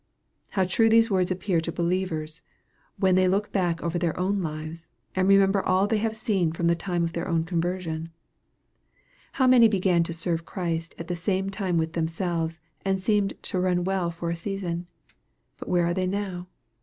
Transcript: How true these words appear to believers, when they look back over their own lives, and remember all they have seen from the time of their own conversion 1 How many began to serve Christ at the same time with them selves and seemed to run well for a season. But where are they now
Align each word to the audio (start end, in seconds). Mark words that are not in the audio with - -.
How 0.57 0.63
true 0.63 0.89
these 0.89 1.11
words 1.11 1.29
appear 1.29 1.61
to 1.61 1.71
believers, 1.71 2.41
when 2.97 3.13
they 3.13 3.27
look 3.27 3.51
back 3.51 3.83
over 3.83 3.99
their 3.99 4.19
own 4.19 4.41
lives, 4.41 4.87
and 5.15 5.27
remember 5.27 5.61
all 5.63 5.85
they 5.85 5.99
have 5.99 6.15
seen 6.15 6.51
from 6.51 6.65
the 6.65 6.73
time 6.73 7.03
of 7.03 7.13
their 7.13 7.27
own 7.27 7.43
conversion 7.43 8.09
1 8.09 8.09
How 9.33 9.45
many 9.45 9.67
began 9.67 10.01
to 10.01 10.11
serve 10.11 10.43
Christ 10.43 10.95
at 10.97 11.07
the 11.07 11.15
same 11.15 11.51
time 11.51 11.77
with 11.77 11.93
them 11.93 12.07
selves 12.07 12.59
and 12.83 12.99
seemed 12.99 13.33
to 13.43 13.59
run 13.59 13.83
well 13.83 14.09
for 14.09 14.31
a 14.31 14.35
season. 14.35 14.87
But 15.57 15.69
where 15.69 15.85
are 15.85 15.93
they 15.93 16.07
now 16.07 16.47